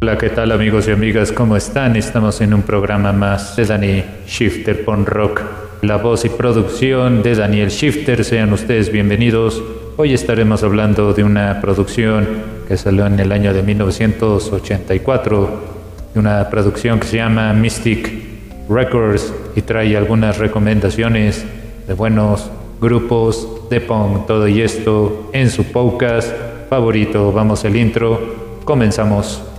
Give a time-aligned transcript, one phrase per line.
[0.00, 1.32] Hola, ¿qué tal amigos y amigas?
[1.32, 1.96] ¿Cómo están?
[1.96, 5.42] Estamos en un programa más de Danny Shifter Pon Rock.
[5.82, 9.60] La voz y producción de Daniel Shifter, sean ustedes bienvenidos.
[9.96, 12.28] Hoy estaremos hablando de una producción
[12.68, 15.62] que salió en el año de 1984,
[16.14, 18.08] de una producción que se llama Mystic
[18.68, 21.44] Records y trae algunas recomendaciones
[21.88, 22.48] de buenos
[22.80, 26.32] grupos de punk, todo y esto en su podcast
[26.70, 27.32] favorito.
[27.32, 29.57] Vamos al intro, comenzamos.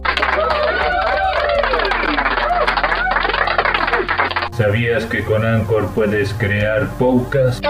[4.60, 7.64] ¿Sabías que con Anchor puedes crear podcast?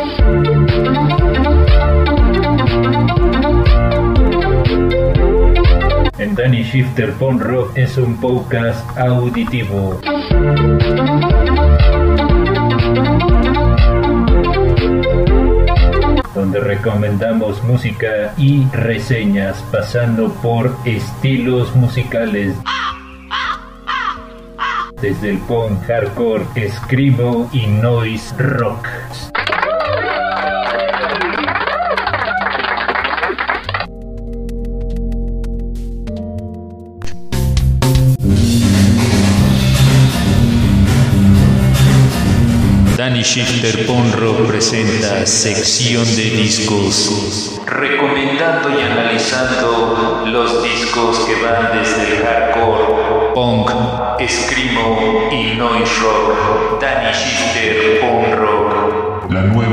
[6.18, 10.02] En Danny Shifter Pon Rock es un podcast auditivo.
[16.34, 22.56] donde recomendamos música y reseñas pasando por estilos musicales
[25.02, 28.88] desde el punk hardcore, screamo y noise rock.
[43.20, 52.16] Danny Shifter Ponro presenta sección de discos, recomendando y analizando los discos que van desde
[52.16, 53.72] el hardcore, punk,
[54.26, 56.80] screamo y noise rock.
[56.80, 59.28] Danny Shifter Ponro.
[59.30, 59.69] La nueva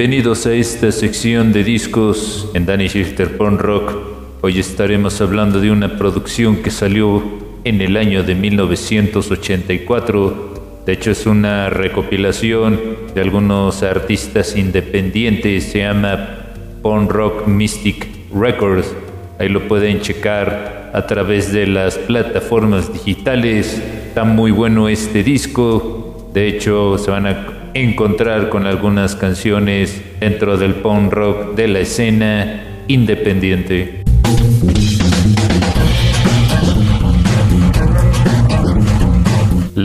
[0.00, 3.92] Bienvenidos a esta sección de discos en Danny Shifter Porn Rock.
[4.40, 7.22] Hoy estaremos hablando de una producción que salió
[7.64, 10.80] en el año de 1984.
[10.86, 12.80] De hecho es una recopilación
[13.14, 15.64] de algunos artistas independientes.
[15.64, 16.46] Se llama
[16.80, 18.94] Porn Rock Mystic Records.
[19.38, 23.82] Ahí lo pueden checar a través de las plataformas digitales.
[24.08, 26.30] Está muy bueno este disco.
[26.32, 31.80] De hecho se van a encontrar con algunas canciones dentro del punk rock de la
[31.80, 33.99] escena independiente.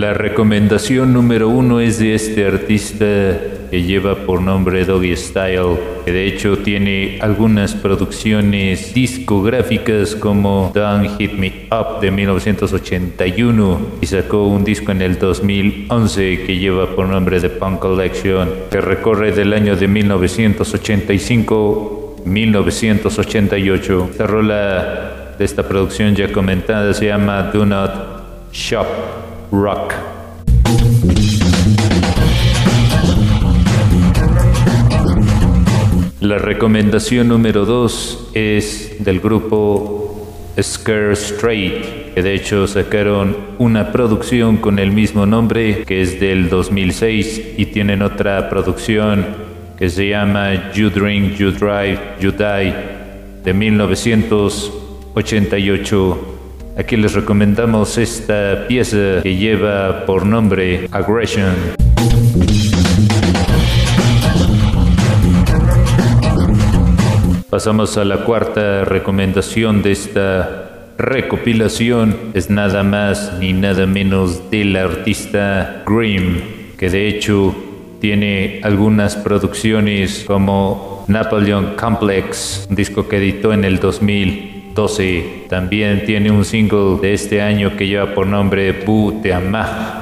[0.06, 3.40] La recomendación número uno es de este artista
[3.72, 11.18] que lleva por nombre Doggy Style, que de hecho tiene algunas producciones discográficas como Don't
[11.18, 17.08] Hit Me Up de 1981 y sacó un disco en el 2011 que lleva por
[17.08, 24.10] nombre The Punk Collection, que recorre del año de 1985 1988.
[24.12, 29.94] Esta rola de esta producción ya comentada se llama Do Not Shop Rock.
[36.22, 40.28] La recomendación número dos es del grupo
[40.60, 46.50] Scare Straight, que de hecho sacaron una producción con el mismo nombre, que es del
[46.50, 49.26] 2006, y tienen otra producción
[49.78, 52.74] que se llama You Drink, You Drive, You Die,
[53.44, 56.35] de 1988.
[56.78, 61.56] Aquí les recomendamos esta pieza que lleva por nombre Aggression.
[67.50, 72.18] Pasamos a la cuarta recomendación de esta recopilación.
[72.34, 76.42] Es nada más ni nada menos del artista Grimm,
[76.78, 77.56] que de hecho
[78.02, 83.80] tiene algunas producciones como Napoleon Complex, un disco que editó en el
[84.76, 85.46] 2012.
[85.50, 89.34] También tiene un single de este año que lleva por nombre Bu Te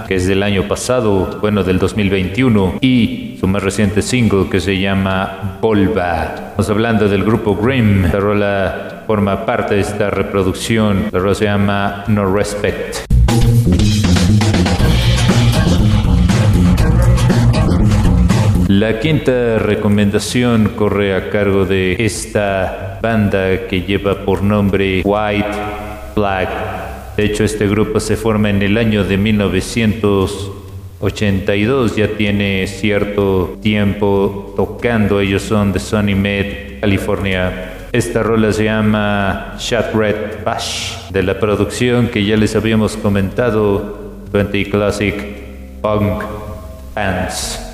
[0.08, 2.80] que es del año pasado, bueno, del 2021.
[2.82, 6.34] Y su más reciente single que se llama Volva.
[6.50, 8.04] Estamos hablando del grupo Grimm.
[8.12, 11.06] La rola forma parte de esta reproducción.
[11.12, 12.98] La rola se llama No Respect.
[18.68, 25.52] La quinta recomendación corre a cargo de esta banda que lleva por nombre White
[26.16, 26.48] Flag.
[27.18, 34.54] De hecho, este grupo se forma en el año de 1982, ya tiene cierto tiempo
[34.56, 35.20] tocando.
[35.20, 37.74] Ellos son de Sunnymead, California.
[37.92, 44.14] Esta rola se llama Shot Red Bash, de la producción que ya les habíamos comentado,
[44.32, 45.14] 20 Classic
[45.82, 46.24] Punk
[46.96, 47.73] Bands.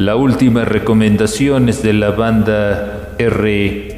[0.00, 3.92] La última recomendación es de la banda RKL,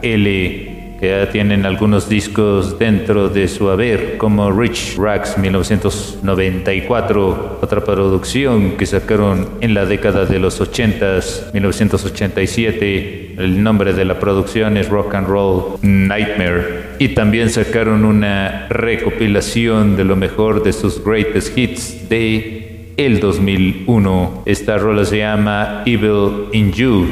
[0.00, 8.78] que ya tienen algunos discos dentro de su haber, como Rich Rags 1994, otra producción
[8.78, 13.34] que sacaron en la década de los 80s, 1987.
[13.36, 16.96] El nombre de la producción es Rock and Roll Nightmare.
[16.98, 22.67] Y también sacaron una recopilación de lo mejor de sus greatest hits de
[22.98, 24.42] el 2001.
[24.44, 27.06] Esta rola se llama Evil in You.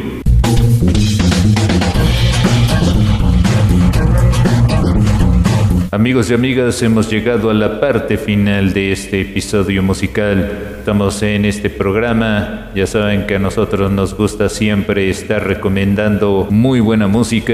[5.93, 10.51] Amigos y amigas, hemos llegado a la parte final de este episodio musical.
[10.81, 12.73] Estamos en este programa.
[12.75, 17.53] Ya saben que a nosotros nos gusta siempre estar recomendando muy buena música.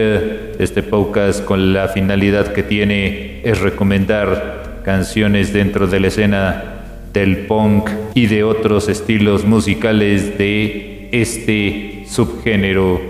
[0.58, 6.71] Este podcast con la finalidad que tiene es recomendar canciones dentro de la escena
[7.12, 13.00] del punk y de otros estilos musicales de este subgénero.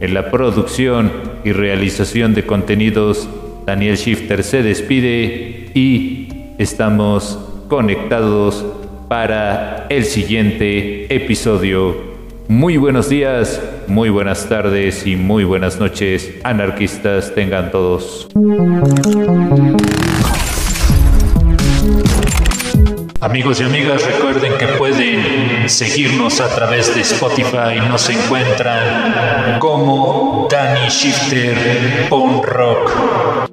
[0.00, 1.12] En la producción
[1.44, 3.28] y realización de contenidos
[3.66, 6.28] Daniel Shifter se despide y
[6.58, 7.38] estamos
[7.68, 8.64] conectados
[9.08, 12.12] para el siguiente episodio.
[12.48, 18.28] Muy buenos días, muy buenas tardes y muy buenas noches, anarquistas tengan todos.
[23.22, 27.78] Amigos y amigas, recuerden que pueden seguirnos a través de Spotify.
[27.88, 33.51] Nos encuentran como Danny Shifter Punk Rock.